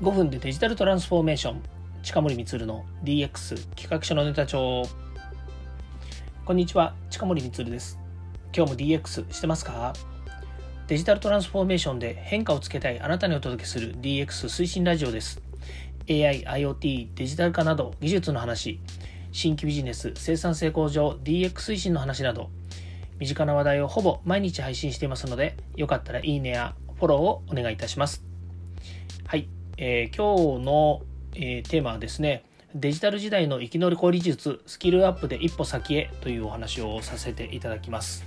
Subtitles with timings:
[0.00, 1.62] 5分でデジタルトランスフォーメーション。
[2.02, 4.82] 近森光の DX 企画書のネタ帳。
[6.46, 7.98] こんにちは近森光です。
[8.56, 9.92] 今日も DX してますか？
[10.86, 15.42] デジタルトランスフォーメーションで変化をつけたいあなたにお届けする DX 推進ラジオです。
[16.08, 18.80] AI、IoT、デジタル化など技術の話。
[19.32, 22.48] 新規ビジネス、生産性向上、DX 推進の話など。
[23.18, 28.24] 身近な話題をほぼ毎日配信していますのでよかったらいいねやフォローをお願いいたします。
[29.26, 29.46] はい、
[29.82, 31.00] えー、今日の、
[31.34, 32.44] えー、テーマはですね
[32.74, 38.24] デジタル時代の生き残り術スキルアップで一歩先へというお話をさせていただきます。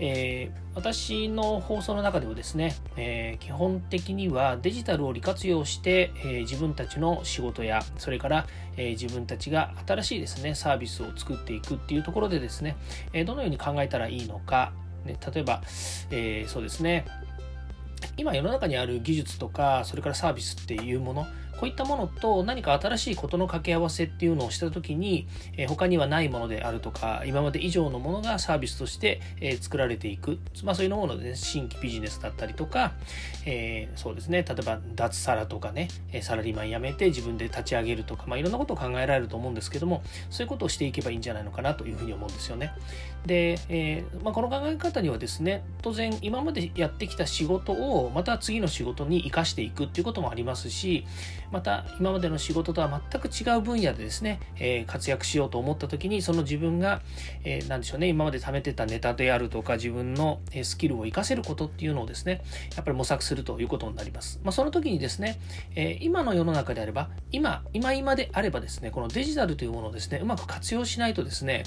[0.00, 12.76] えー、私の放送の中ではですね、えー、基本的にはデジタルを利活用して、えー、自分たちの仕事やそれから、え自分たちが新しいですねサービスを作っていくっていうところでですね、
[13.12, 14.72] えどのように考えたらいいのか、
[15.04, 15.62] ね、例えば、
[16.10, 17.04] えそうですね。
[18.16, 21.26] 今世の中にある技術とかそれからサービスっていうもの
[21.64, 25.26] こういったものと何か新しいことの掛け合わせっていうのをした時に、
[25.56, 32.92] え他にはないものであるとか今まで以上のものがサービスとして、え作られていく、まあ、そういうもので、ね、新規ビジネスだったりとか、
[33.46, 35.88] えー、そうですね例えば脱サラとかね
[36.20, 42.72] サラリーマン辞めて自分で立ち上げるとか、まあ、いろんなことを考えられると思うんですけどもそういうことをしていけばいいんじゃないのかなというふうに思うんですよね。
[43.26, 51.06] で、えー、まあ、この考え方にはですね当然今までやってきた仕事をまた次の仕事に生かしていくっていうこともありますし
[51.54, 57.00] また今までの仕事とは全く違う分野でですね、えー、活躍しようと思った時にその自分が、
[57.44, 62.42] えー、でしょうね今まで貯めてたネタであるとか自分のスキルを活かせることっていうのをですね
[62.74, 65.38] やっぱり模索するということになります、まあ、その時にですね、
[65.76, 71.62] えー、今の世の中であれば今今今であればですねこのデジタルというものをですねうまく活用しないとですね、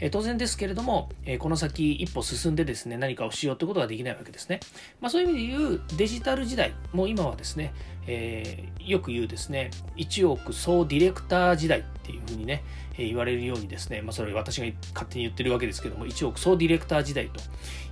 [0.00, 4.60] え当然ですけれども、えこの先一歩進んでですね何かをしようということができないわけですね、
[5.00, 7.72] まあ、そういう意味で言うデジタル時代もう今はですね、
[8.06, 12.62] えよく言うですね1億総ディレクター時代っていうふうにね、
[12.98, 17.40] え言われるようにですね、まあ、それ私が勝手に言ってるわけですけども、1億総ディレクター時代と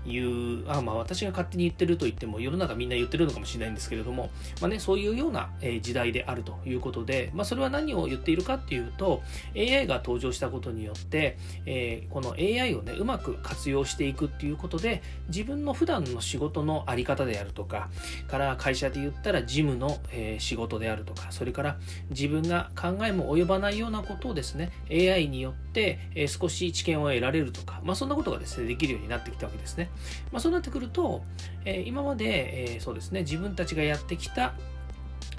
[0.09, 5.50] いう、あまあ私が勝手に言ってると言っても、世の中みんな言ってるのかもしれないんですけれども、まあね、そういうような
[5.82, 9.22] 時代であるということで、まあ、それは何を言っているかっていうと、
[9.56, 17.91] AI が登場したことによって、えー、この AI をね、うまく活用していくっていうことで、自分の普段の仕事のあり方であるとか、
[18.28, 21.76] から会社で言ったら事務の、え、仕事であるとか、それから
[22.10, 29.91] 自分が考えも及ばないようなことをですね、AI によって、え、少し知見を得られるとか、まあ、そんなことがですね、できるようになってきたわけですね。
[30.32, 31.22] まあ、そうなってくると、
[31.65, 34.54] え、今まで、え、そうですね、自分たちがやってきた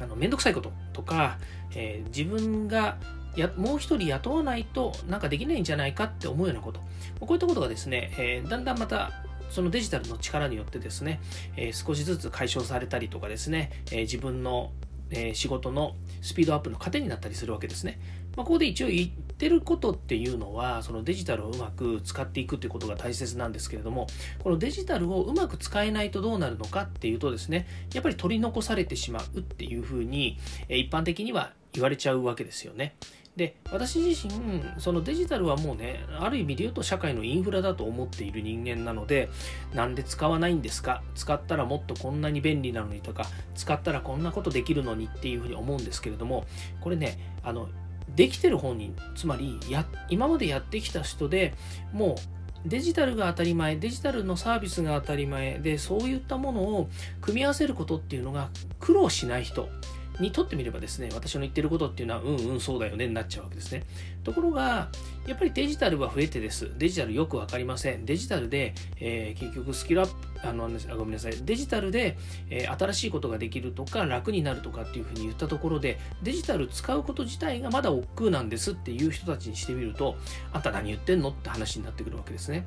[0.01, 1.37] あのめんどくさいこととか、
[1.75, 2.97] え自分が
[3.35, 6.79] やもう一人雇わないとなんかできないんじゃないかって思うようなこと、
[7.19, 9.11] こういったことがですね、えだんだんまた
[9.49, 11.19] そのデジタルの力によってですね、
[11.57, 14.71] え少しずつ解消されたりとかですね、え自分の
[15.11, 17.99] え仕事のスピードアップの糧になったりするわけですね。
[18.39, 24.07] まあ、ここで一応言ってることっていうのはそのデジタルをうまく使っていくっていうことが大切なんですけれども
[24.41, 30.37] このデジタルをうまく使えないとどうなるのかっていうとですねやっぱり取り残されてしまうっていうふうに
[30.69, 32.95] 一般的には言われちゃうわけですよね。
[33.35, 39.29] で私自身そのデジタルはもうねある意味で言うと社会のインフラだと思っている人間なので
[39.73, 41.03] なんで使わないんですか？
[41.15, 43.25] 使ったらもっとこんなに便利なのにとか
[43.55, 46.45] 使ったらこんなことできるのにっていうふうに思うんですけれども
[46.79, 47.67] これねあの
[48.15, 51.53] できてる本人つまりや今までやってきた人で
[51.93, 52.15] もう
[52.65, 56.89] デジタルが当たり前デジタルのサービスが当たり前でそういったものを
[57.21, 58.49] 組み合わせることっていうのが
[58.79, 59.69] 苦労しない人
[60.19, 63.83] にとってみればですね、私の言ってることっていうのは、うんうんそうだよねになっちゃうわけですね。
[64.23, 64.89] ところが、
[65.25, 66.69] やっぱりデジタルは増えてです。
[66.77, 68.05] デジタルよくわかりません。
[68.05, 70.13] デジタルで、えー、結局スキルアップ、
[70.43, 71.33] あの、ごめんなさい。
[71.43, 72.17] デジタルで、
[72.49, 80.15] えー、新しいことができるとか、楽になるとかっていうふうに言ったところで、デジタル使うこと自体がまだ億劫なんですっていう人たちにしてみると、
[80.53, 82.65] あんた何言ってんのって話になってくるわけですね。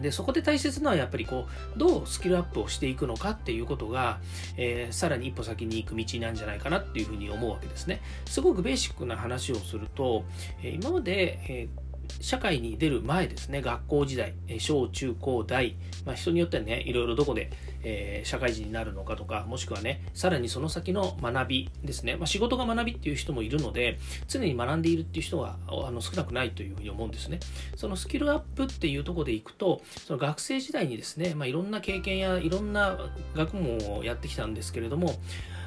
[0.00, 1.46] でそこで大切なのはやっぱりこ
[1.76, 4.18] うどうスキルアップをしていくのかっていうことが、
[4.56, 10.24] えー、さらに一歩先に行く道なんじゃないかなっていうふうに思うわけですねすごくベーシックな話をすると、
[10.62, 11.79] えー、今まで、えー
[12.20, 17.50] 社会に出る前ですね、学校時代、小中高大、まあ、人によってはね、いろいろどこで、
[17.82, 23.98] えー、社会人になるのかとか、もしくはね、さらにその先の学びですね、まあ、仕事が学びっていう人もいるので、
[24.28, 27.40] 常に学んでいるっていう人はあの少なくないというふうに思うんですね。
[27.76, 32.98] そのスキルアップっていうところでいくと、その学生時代にですね、まあ、いろんな経験やいろんな
[33.34, 35.14] 学問をやってきたんですけれども、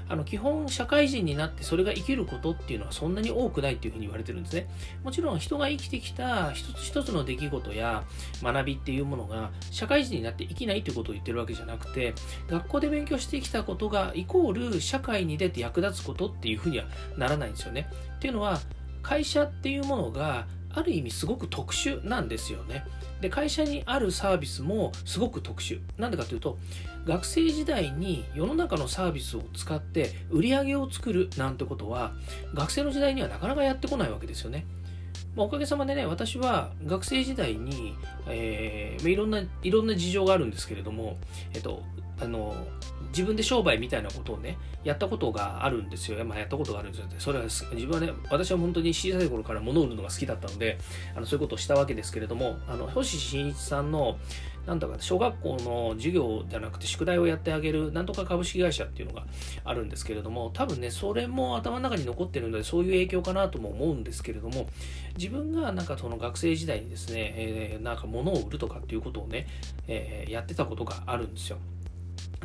[0.10, 4.68] あの基本社会人になってそれが生きることっていうのはそんなに多くないっていうふうに言われてるんですね。
[5.04, 8.04] もちろん人が生きてきた一つ一つの出来事や
[8.42, 12.14] 学びっていうものが社会人になって生きないということを言ってるわけじゃなくて
[12.48, 16.86] 学校で勉強してきたことがイコール社会に出て役立つことっていうふうには
[17.18, 17.90] ならないんですよね。
[18.16, 18.60] っていうのは
[19.02, 22.86] 会社っていうものがある意味すごく特殊なんですよね。
[23.22, 25.80] で会社にあるサービスもすごく特殊。
[25.98, 26.58] なんでかというと
[27.06, 32.14] 学生時代に世の中のサービスを使って売り上げを作るなんてことは
[32.54, 34.66] 学生の時代にはなかなかやってこないわけですよね。
[35.36, 37.96] まあ、おかげさまでね私は学生時代に、
[38.28, 41.18] えー、いろんないろんな事情があるんですけれども、
[41.54, 41.82] えっと、
[42.22, 42.56] あの
[43.10, 50.78] 自分で商売みたいなことをねやったことがあるんですよ、まあ、やったことがあるんですよそれは自分はね私は本当に小さい頃から物を売るのが好きだったので
[51.16, 54.18] あのそういうことをしたわけですけれどもあの星新一さんの
[54.66, 59.26] なんだか小学校の授業じゃなくて宿題をやってあげるなんとか株式会社っていうのが
[59.66, 64.68] あるんですけれども多分ねそれも頭の中に残ってるのでそういう影響かなとも思うんですけれども
[65.18, 69.48] 自分がなんかその学生時代にですね、えー、なんか物を売るとかっていうことをね、
[69.88, 71.58] えー、やってたことがあるんですよ。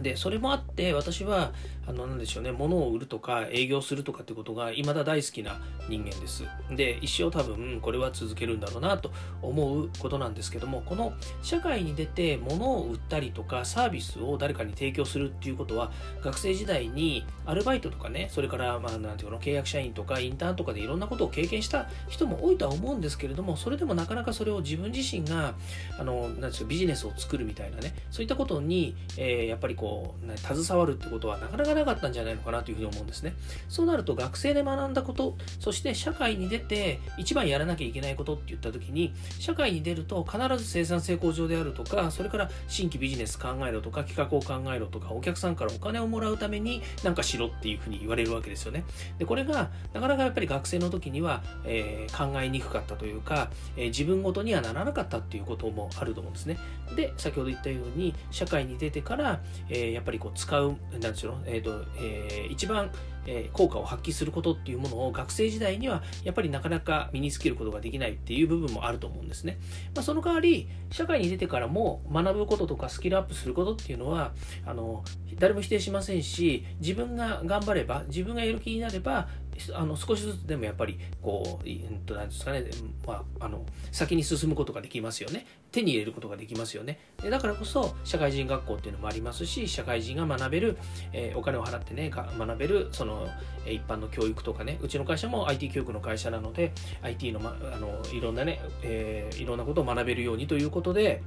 [0.01, 1.53] で、それもあって私は、
[1.87, 6.45] あの、なんでしょうね、物を売るとか営業するとかってことが未だ大好きな人間です。
[6.71, 9.11] で、一生多分これは続けるんだろうなと
[9.41, 15.91] 思うことなんですけども、この社会に出て物を売ったりとかサービスを誰かに提供するっていうことは、
[16.23, 25.55] 学生時代にアルバイトとかね、それから、まあ、なんていうの、契約社員とかインターンとかでいろんなことを経験した人も多いとは思うんですけれども、それでもなかなかそれを自分自身が、
[25.99, 33.35] あの、なんですか、ビジネスを作るみたいなね、そういったことに、えー、やっぱりこう、こう、ね、携わるってことはなかなかなかったんじゃないのかなというふうに思うんですね。
[33.69, 48.85] そうなると学生で学んだこと、そして社会に出て一番やらなきゃいけないことって言った時に、社会に出ると必ず生産性向上であるとか、それから新規ビジネス考えろとか、企画を考えろとか、お客さんからお金をもらうために何かしろっていうふうに言われるわけですよね。
[49.19, 56.59] で、これがなかなかやっぱり学生の時には、えー、考えにくかったというか、えー、自分ごとにはならなかったっていうこともあると思うんですね。
[56.95, 62.91] で、先ほど言ったように、社会に出てから、えー、やっぱりこう使う、なんでしょう、えっ、ー、と、えー、一番、
[63.27, 69.59] えー、効果を発揮することっていうものを学生時代にはやっぱりなかなか身につけることができないっていう部分もあると思うんですね。
[69.95, 74.33] まあ、その代わり、社会に出てからも学ぶこととかスキルアップすることっていうのは、
[74.65, 75.05] あの、
[75.39, 79.29] 誰も否定しませんし、自分が頑張れば、自分がやる気になれば、
[79.75, 82.65] あの少しずつでもやっぱりこう、えっと、なんですかね、
[83.07, 85.47] まあ、あの先に進むことができますよね。
[85.71, 86.99] 手に入れることができますよね。
[87.23, 90.79] でだからこそ社会人学校っていうのもありますし社会人が学べる、
[91.13, 93.29] えー、お金を払ってね学べるその
[93.67, 94.79] 一般の教育とかね。
[94.83, 96.73] うちの会社も IT 教育の会社なので
[97.03, 101.23] IT の,、ま、あのいろんなね、えー、いろんなことを学べるようにということで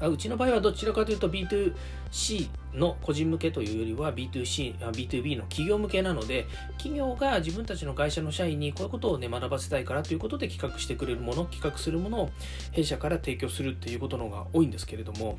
[0.00, 6.46] あうちの場合はどちらかというと B2C の個人向けというよりは B2C、B2B の企業向けなので、
[6.76, 12.30] 企業が自分たちの会社の社員にこういうことをね、学ばせたいからということで企画してくれるもの、企画するものを
[12.72, 15.38] 弊社から提供するっていうことの方が多いんですけれども、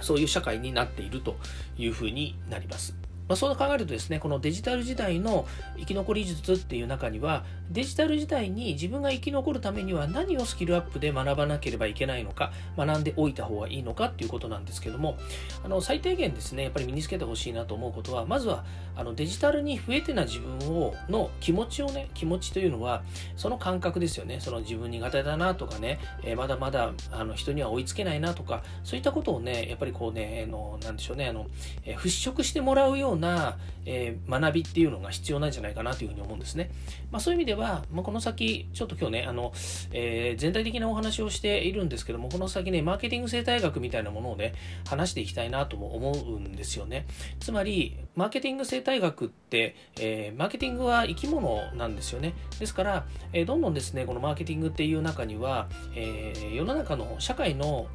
[0.00, 1.36] そういう社会になっていると
[1.76, 3.07] いうふうになります。
[3.28, 5.46] まあ、そう考えるとですね、このデジタル時代の
[5.78, 15.18] 生き残り術っていう中には、デジタル時代に自分が生き残るためには何をスキルアップで学ばなければいけないのか、学んでおいた方がいいのかっていうことなんですけども、
[15.64, 18.64] あの最低限ですね、やっぱり身につけてほしいなと思うことは、まずは
[18.96, 23.02] あのデジタルに不得手な自分をの気持ちをね、気持ちというのは、
[23.36, 24.40] その感覚ですよね。
[24.40, 31.46] その自分苦手だなとかね、えー、まだまだあの人には追いつけないなとか、そういったことをね、やっぱりこうね、あのなんでしょうね、あの、
[31.84, 33.58] えー、払拭してもらうような、な
[33.90, 36.70] えー、学びっていうのが必要なんじゃないかなというふうに思うんですね。
[37.10, 39.52] まあ、そういう意味では、まあ、この先、ちょっと今日ね、あの、
[39.92, 44.52] えー、全体的なお話をしているんですけども、この先ね、マーケティング生態学みたいなものをね、
[44.86, 47.06] 話していきたいなとも思うんですよね。
[47.40, 52.34] つまり、マーケティング生態学って、えー、マーケティングは生き物なんですよね。
[52.58, 57.86] ですから、え、どんどんですね、このマーケティングっていう中には、えー、世の中の社会の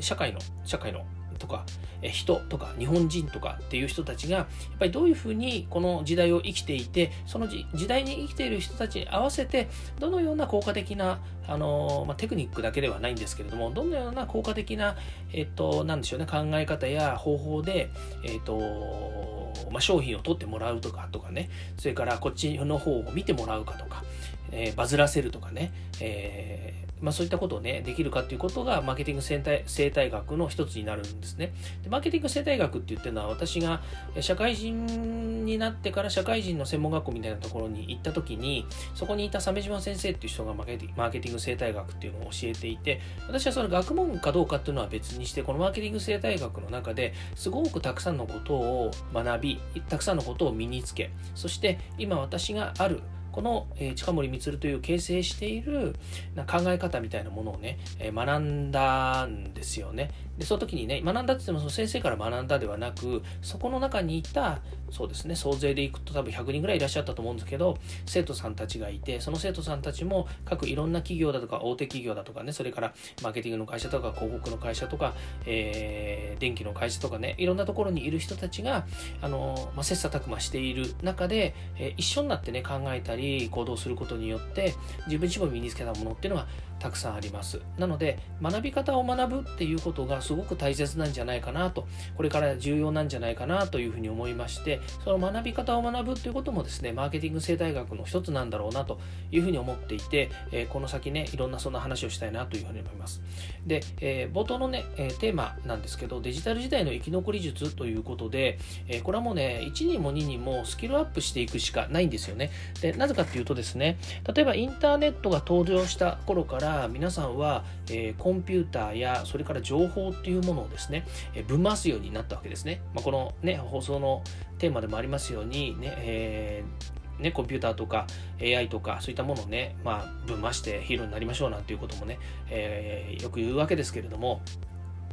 [0.00, 1.04] 社会の、社会の
[1.38, 1.64] とか、
[2.02, 4.46] え人とか日本人とかっていう人たちがやっ
[4.78, 9.68] ぱりどういうふうにこの時代を生きていてその時代に生きている人たちに合わせて
[9.98, 14.96] どのような効果的なあの、まあ、テクニックだけではないんですけれどもどのような効果的な、
[15.32, 17.90] えっと、なんでしょうね考え方や方法で、
[18.24, 24.04] えっとまあ、商品を取ってもらうとかとかねそれからこっちの方を見てもらうかとか、
[24.52, 31.52] えー、バズらせるとかね、えーまあ、そういったことをねできるかっていうことがマーケティング生態生態学の一つになるんですね。
[31.82, 33.80] でマーケティング生態学って言ってるのは私が
[34.20, 53.02] 社会人になってから社会人の専門学校みたいなところに行った時にそこにいた鮫島先生っていう人がマーケティング生態学っていうのを教えていて私はその学問かどうかっていうのは別にしてこのマーケティング生態学の中ですごくたくさんのことを学びたくさんのことを身につけそして今私がある
[53.38, 55.94] この、え、近森光という形成している
[56.34, 60.10] 考え方みたいなものをね、え、学んだんですよね。
[60.38, 67.76] で、その時にね、学んだって言ってもその先生から学んだではなく、そこの中にいた、そうですね、総勢でいくと多分100人ぐらいいらっしゃったと思うんですけど、
[68.06, 75.14] 生徒さんたちがいて、その生徒さんたちも各いろんな企業だとか、大手企業だとかね、それからマーケティングの会社とか、広告の会社とか、
[75.44, 78.86] えー、電気の会社とかね、いろんなところにいる人たちが、
[79.20, 84.74] あの、まあ、切磋琢磨している中で、えー、一緒になってね、考えたり、行動することによって、
[85.06, 86.46] 自分自身も身につけたものっていうのは
[86.78, 87.60] たくさんあります。
[87.78, 99.00] なので、学び方を学ぶっていうことがすごく大切なんじゃないかなと、これから重要なんじゃないかなというふうに思いまして、その学び方を学ぶっていうこともですね、マーケティング生態学の一つなんだろうなと
[99.32, 103.22] いうふうに思っていて、えー、この先ね、いろんなそんな話をしたいなというふうに思います。
[103.66, 108.58] で、えー、冒頭のね、えー、テーマなんですけど、デジタル時代の生き残り術ということで、
[108.88, 112.50] えこれはもうね、1人も2人もスキルアップしていくしかないんですよね。
[112.80, 113.98] で、なぜかっていうとですね、
[114.32, 122.80] 例えばインターネットが登場した頃から、皆さんは、えコンピューターや、それから情報っていうものをですね、えぶん回すようになったわけですね。
[122.94, 124.22] まあ、このね、放送の
[124.58, 128.06] テーマでもありますようにね、えーね、コンピューターとか
[128.40, 134.40] AI とかそういったものをね、まあ、ぶん回してヒーローになりましょうなんていうこともね、えー、よく言うわけですけれども、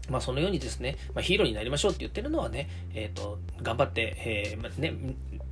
[0.10, 4.94] まあ、そのようにですね、まあ、ヒーローになりましょうって言ってるのはね、えっ、ー、と、頑張って、えー、ね、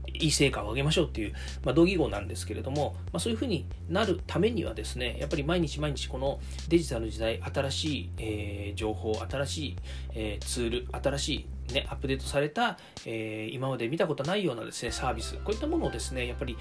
[0.07, 1.33] いい成果を上げましょうっていう、
[1.63, 9.77] まあ、同義語なんですけれども、まあ、そういうふうになるためにはですね、やっぱり毎日毎日このデジタルの時代、新しい、えー、情報、新しい、
[10.13, 16.57] えー、ツール、新しい、ね、アップデートされた、えー、今まで見たことないようなですね、サービス、こういったものをですね、やっぱり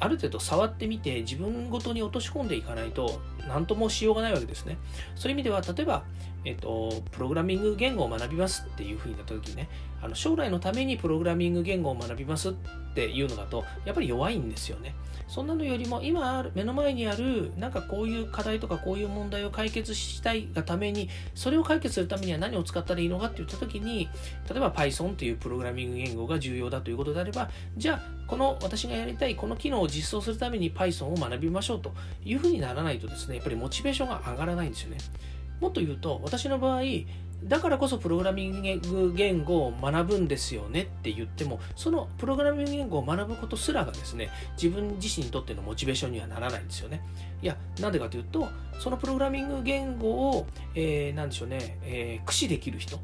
[0.00, 4.76] ある程度触ってみて自分ごとに落とし込んでいかないと何ともしようがないわけですね。
[5.14, 6.04] そういう意味では例えば、
[6.44, 9.68] えっと、プログラミング言語を学びますっていうふうになった時にね
[10.00, 12.52] あの将来のためにプログラミング言語を学びますっ
[12.94, 14.94] ていうのだとやっぱり弱いんですよね。
[15.28, 24.08] そんなのよりも今ある目の前にあるなんかこういう課題とかこういう問題を解決したいがためにそれを解決するためには何を使ったらいいのかって言った時に
[24.48, 31.92] 例えば Python というプログラミング言語が重要だということであればじゃあこの私がやりたいこの機能を実装するために Python を学びましょうと
[32.24, 34.98] いうふうにならないとですねやっぱりモチベーションが上がらないんですよね。
[35.60, 36.82] もっと言うと私の場合
[37.44, 47.00] だからこそプログラミング言語を学ぶんですよねって言ってもそのプログラミング言語を学ぶことすらがですね自分自身にとってのモチベーションにはならないんですよね
[47.40, 48.48] いやなんでかというと
[48.80, 52.98] そのプログラミング言語を、えー、何でしょうね、えー、駆使できる人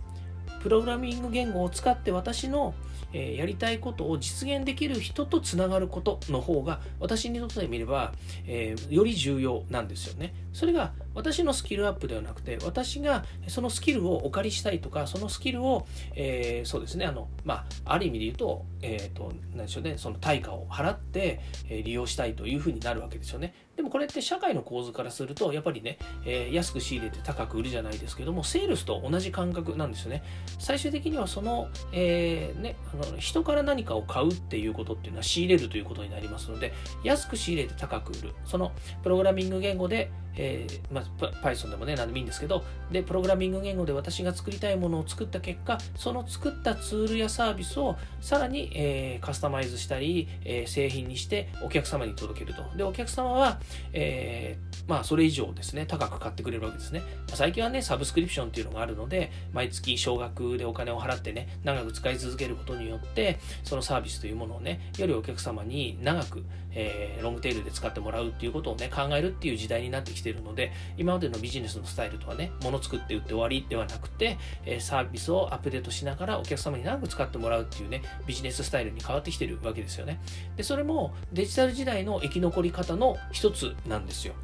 [0.62, 2.74] プログラミング言語を使って私の
[3.14, 8.12] えやりたいことを実現できる人とつながることの方が私にとってみれば、
[8.46, 10.34] えー、より重要なんですよね。
[10.54, 23.52] それが私のスキルアップではなくて私がそのスキルをお借りしたいとかそのスキルを、えー、そうですねあの、まあ、ある意味で言うと,、えーと、何でしょうねその対価を払って、え利用したいというふうになるわけですよね。
[23.76, 30.22] でもこれって社会の構図からするとやっぱりね、えー、安く仕入れて高く売るじゃないですけどもセールスと同じ感覚なんですよね。
[30.60, 38.70] 最終的にはその,、えーね、あの人から何かを買うっていうことっていうのは仕入れるということになりますので安く仕入れて高く売るその
[39.02, 41.04] プログラミング言語でえ、えまあ、
[41.42, 52.62] Python でもね、何でもいいんですけど、で、プログラミング言語で私が作りたいものを作った結果、その作ったツールやサービスをさらに、えー、カスタマイズしたり、えー、製品にしてお客様に届けると。
[52.76, 53.58] で、お客様は、
[53.92, 57.02] えまあ、それ以上ですね、高く買ってくれるわけですね。
[57.28, 80.20] 最近はね、サブスクリプションっていうのがあるので、毎月少額でお金を払ってね、長く使い続けることによって、そのサービスというものをね、よりお客様に長く、えロングテールで使ってもらうっていうことをね、考えるっていう時代になってきてるので今までのビジネスのスタイルとはね物作って売って終わりではなくて、えサービスをアップデートしながらお客様に長く使ってもらうっていうねビジネススタイルに変わってきてるわけですよね。
[80.56, 84.34] でそれもデジタル時代の生き残り方の一つなんですよ。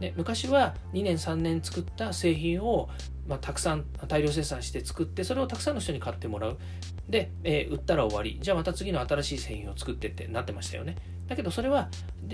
[0.00, 2.88] で昔は2年3年作った製品を、
[3.28, 6.58] まあ、たくさん大量生産して作ってそれをたくさんの人に買ってもらう。
[7.08, 8.38] で、えー、売ったら終わり。
[8.40, 10.96] じゃあまた次の新しい製品を作ってってなってましたよね。
[11.30, 11.88] だけどそれは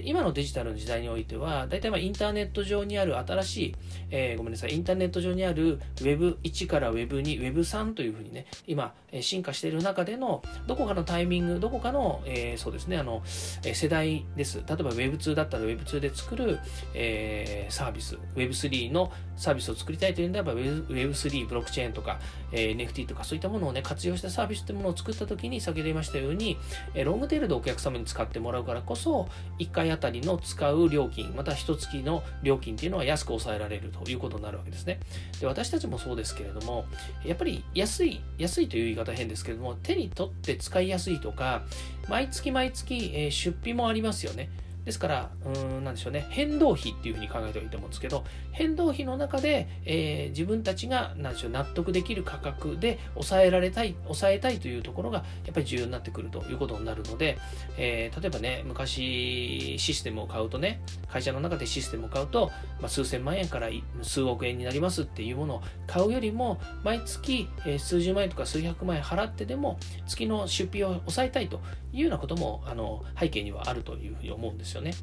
[0.05, 3.75] 今のデジタルの時代においては大体まインターネット上にある新しい、
[4.11, 13.23] えー、ごめんなさいインターネット上にある Web1 から Web2 Web3 というふうにね今進化している中でのどこかのタイミングどこかの、えー、そうですねあの
[13.65, 14.63] え世代です。
[14.67, 16.59] 例えば Web2 だったら Web2 で作る、
[16.95, 22.19] えー、サービス Web3 のサービスを作りたいというんであれば Web3 ブロックチェーンとか、
[22.53, 26.57] え、NFT とかそういったものをね活用したサービスというものを作った時に先ほど言いましたように、
[26.95, 35.01] えロングテールでお客様に使ってもらうからこそ1回あたりの使う料金また1月の料金っていうのは安く抑えられるということになるわけですね。
[35.41, 36.87] で私たちもそうですけれども
[37.25, 41.63] やっぱり安い安いという言い方変ですけれども手に取って使いやすいとか
[42.09, 44.49] 毎月毎月、え出費もありますよね。
[44.87, 57.37] ですから、うん、なんでしょうね、変動費っていうふうに考えておいてもんですけど、変動費の中で、えー、自分たちが、なんでしょう、納得できる価格で抑えられたい、抑えたいというところが、やっぱり重要になってくるということになるので、
[57.77, 63.69] えー、例えばね、昔、システムを買うとね、会社の中でシステムを買うと、まあ、数千万円から
[64.03, 71.61] 数億円になりますっていうものを買うよりも、毎月、えー、数十万円とか数百万円払ってでも、月の出費を抑えたいと
[71.93, 74.95] いうようなことも、あの、背景にはあるというふうに思うんですよね。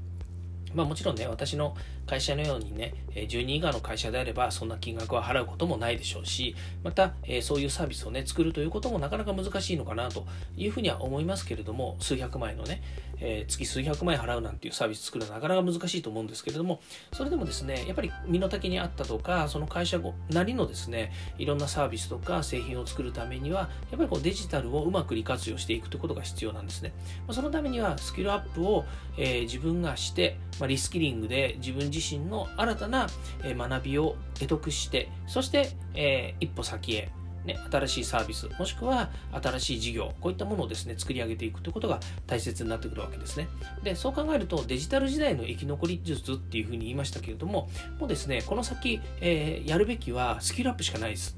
[0.73, 1.75] まあもちろんね、私の
[2.05, 10.25] 会社のようにね、10人以下の会社であればそんな金額は払うこともないでしょうし、また、そういうサービスをね、作るということもなかなか難しいのかなと
[10.57, 12.81] いうふうには思いますけれども、数百万円のね、
[13.19, 16.81] え月数百万円払うなんていうサービス作るのはなかなか難しいと思うんですけれども、
[17.13, 26.93] それでもですね、やっぱり身の丈にあったとか、その会社なりのですね、いろんなサービスとか製品を作るためには、やっぱりこうデジタルをうまく利活用していくということが必要なんですね。
[27.31, 28.86] そのためにはスキルアップを、
[29.17, 33.07] え、自分がして、ま、リスキリングで自分自身の新たな
[33.43, 37.09] 学びを得得してそして、えー、一歩先へ
[37.45, 43.47] ね、新しいサービス、もしくは新しい事業、こういったものをですね、作り上げていくということが大切になってくるわけですね。
[43.83, 47.69] で、そう考えると、デジタル時代の生き残り術っていうふうに言いましたけれども、
[48.00, 51.38] もうですね、この先、えー、やるべきはスキルアップしかないです。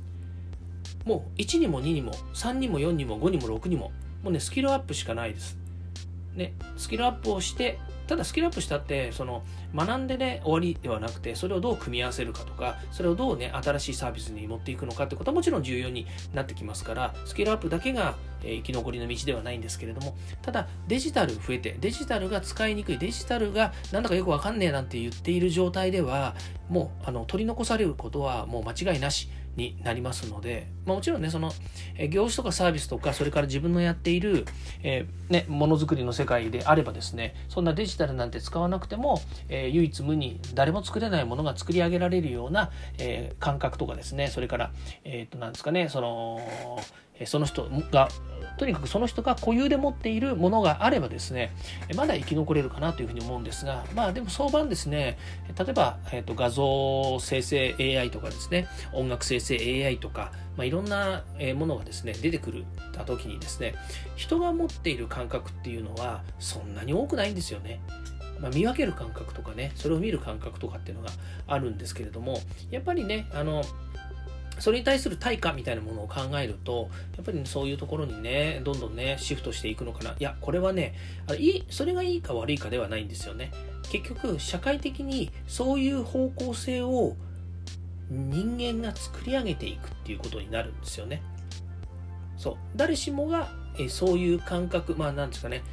[1.06, 3.92] もう1にも2にも3にも4にも5にも6にも、
[4.24, 5.58] もうね、スキルアップしかないです。
[6.36, 9.44] ね、スキルアップをしてただスキルアップしたってその
[9.76, 26.36] 学んでね終わりではなくてそれをどう組み合わせるかとかそれをどうね新しいサービスに持っていくのかってことはもちろん重要になってきますからスキルアップだけが、生き残りの道ではないんですけれどもただデジタル増えてデジタルが使いにくいデジタルがなんだかよくわかんねえなんて言っている状態では
[26.70, 31.52] もうあの取り残されることはもう間違いなしになりますので、まあ、もちろんねその、
[32.10, 34.46] 業種とかサービスとかそれから自分のやっている、
[34.84, 44.28] えー、ね、ものづくりの世界であればですねそんなデジタルなんて使わなくても、えー、唯一無二誰も作れないものが作り上げられるような、えー、感覚とかですね。
[44.28, 44.72] それから
[45.04, 45.90] えっ、となんですかね。
[45.90, 46.42] その
[47.26, 48.10] その人が
[48.58, 51.54] とにかくその人が固有で持っているものがあればですね
[51.96, 55.18] まだ生き残れるかなというふうに思うんですがまあでも相場ですね
[55.58, 61.24] 例えば、えーと、画像生成 AI とかですね音楽生成 AI とか、まあ、いろんな
[61.56, 63.76] ものがですね出てくるた時にですね
[64.16, 67.80] 人が持っている感覚っていうのはそんなに多くないんですよね。
[68.42, 71.10] まあ、見分ける感覚とかねそれを見る感覚とかっていうのが
[71.48, 72.40] あるんですけれども
[72.70, 73.64] やっぱりねあの
[74.60, 80.12] それに対する対価みたいなものを考えると、やっぱり、そういうところにね、どんどんね、シフトしていくのかな。
[80.12, 80.96] いや、これはね、
[81.28, 83.52] あいい、それがいいか悪いかではないんですよね。
[83.92, 87.16] 結局、社会的にそういう方向性を
[88.10, 91.22] 人間が作り上げていくっていうことになるんですよね。
[92.38, 92.56] そう。
[92.76, 95.64] 誰しもが、えそういう感覚、まあ、なんですかね、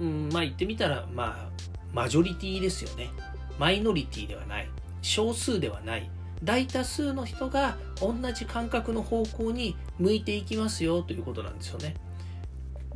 [0.00, 1.50] うん、まあ言ってみたら、まあ、
[1.92, 3.10] マジョリティですよね。
[3.58, 4.68] マイノリティではない。
[5.02, 6.10] 少数ではない。
[6.42, 11.94] 大多数の人が同じ感覚の方向に向いていきますよということなんですよね。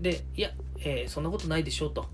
[0.00, 2.06] で、いや、えー、そんなことないでしょうと。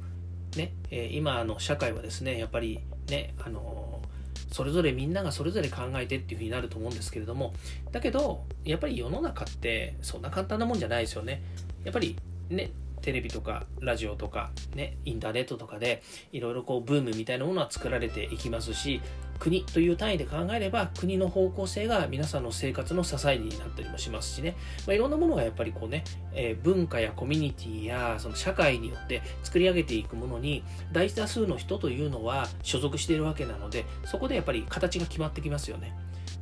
[0.56, 7.54] ね、えー、今の社会はですね、やっぱりね、あのー、それぞれみんながそれぞれ考えてっていうふうになると思うんですけれども、
[7.90, 11.42] だけど、やっぱり世の中ってそんな簡単なもんじゃないですよね。
[11.84, 12.16] やっぱり
[12.48, 12.70] ね、
[13.04, 19.02] テレビとかラジオとかねインターネットとかでいろいろこうブームみたいなものは作られていきますし
[19.38, 35.94] 国という単位で考えれば国の方向性が皆さんの生活の支えになったりもしますしね、まあ、いろんなものがやっぱりこうね、えー、文化やコミュニティやその社会によって作り上げていくものに大多数の人というのは所属しているわけなのでそこでやっぱり形が決まってきますよね。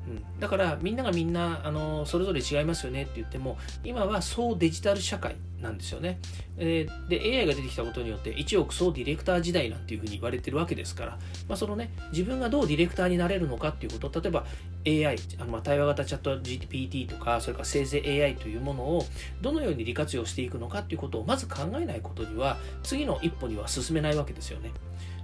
[0.09, 6.19] うん、だからみんながみんなあのそれぞれ違いますよねって言っても今は総デジタル社会なんですよね。
[6.59, 14.45] えー、で AI が出てきたことによって一億総ディレクター時代なんていうふうに言われてるわけですから、まあ、そのね自分がどうディレクターになれるのかっていうこと例えば
[14.87, 19.05] AI あのまあ対話型チャット GPT とかそれから生成 AI というものを
[19.41, 24.71] どのように利活用していくのかっていうことをまず考えないことには次の一歩には進めないわけですよね。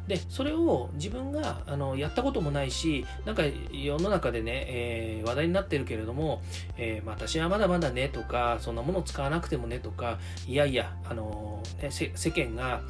[0.09, 6.41] でそれを自分があのやったこともないしなんか世の中でね、えー、話題になってるけれども、
[6.79, 12.81] えー、ま、私はまだまだねとかそんなもの使わなくてもねとかいやいやあの、ね、世間が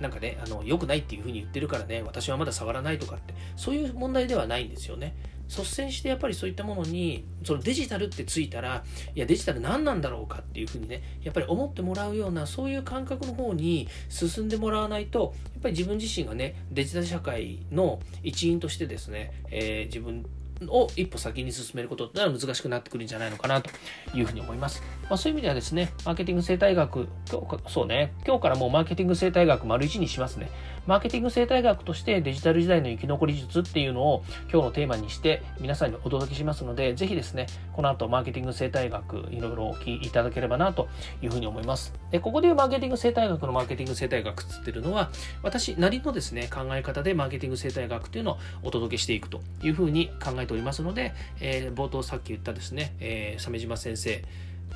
[0.00, 5.14] なんかね、あの良くないっていうふうに言ってるからね、私はまだ触らないとかって、そういう問題ではないんですよね。
[5.48, 20.24] 率先してやっぱりそういったものにそのデジタルってついたらいやデジタル何なんだろうかっていうふうにねやっぱり思ってもらうようなそういう感覚の方に進んでもらわないとやっぱり自分自身がねデジタル社会の一員としてですね、えー、自分
[20.68, 23.70] を一歩先に進めることってのは難しくなってくるんじゃないのかなと
[24.14, 24.82] いうふうに思います。
[25.04, 30.50] まあ、そういう意味ではですね、マーケティング生態学、今日そうね、今日からもうマーケティング生態学丸1にしますね。
[30.86, 40.88] マーケティング生態学としてデジタル時代の生き残り術っていうのを今日のテーマにして皆さんにお届けしますので、ぜひですね、この後マーケティング生態学いろいろお聞きいただければなと
[41.22, 41.94] いうふうに思います。
[42.10, 45.10] で、ここでいうマーケティング生態学のマーケティング生態学っつってるのは、
[45.42, 54.22] 私なりのですね、考え方でマーケティング生態学っていうのをお届けしていくというふうに考えておりますので、えー、冒頭さっき言ったですね、えー、鮫島先生、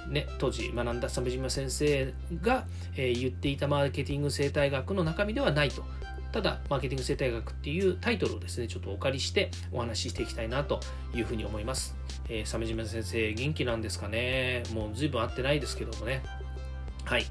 [0.09, 5.85] ね、当時学んだ鮫島先生が、えー、言っていたマーケティング生態学の中身ではないと。
[6.33, 10.81] ただ、マーケティング生態学っていうタイトルをですね、ちょっとお借りしてお話ししていきたいなと
[11.15, 11.97] いうふうに思います。
[12.29, 14.63] えー、鮫島先生、元気なんですかね？
[14.73, 16.23] もう随分会ってないですけどもね。
[17.05, 17.25] はい。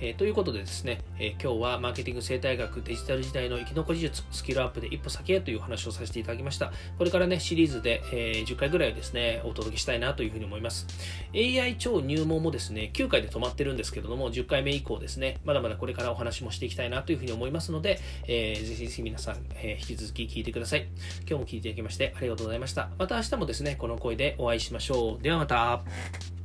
[0.00, 6.72] えー、ということでですね、えー、今日はマーケティング生態学デジタル時代の生き残り術スキルアップで一歩先へという話をさせていただきました。
[6.98, 10.86] これからねシリーズで、えー、10回ぐらいですねお届けしたいなというふうに思います。
[11.34, 20.86] AI 超入門もですね9回で止まってるんですけれども10回目以降ですねまだまだこれからお話もしていきたいなというふうに思いますので、えー、ぜひぜひ皆さん、え引き続き聞いてください。
[21.28, 22.90] 今日も聞いていただきましてありがとうございました。
[22.98, 25.22] また明日もですねこの声でお会いしましょう。
[25.22, 26.37] ではまた。